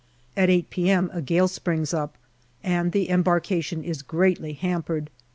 At 0.35 0.49
8 0.49 0.71
p.m. 0.71 1.11
a 1.13 1.21
gale 1.21 1.47
springs 1.47 1.93
up 1.93 2.17
and 2.63 2.91
the 2.91 3.07
embarkation 3.11 3.83
is 3.83 4.01
greatly 4.01 4.53
hampered. 4.53 5.11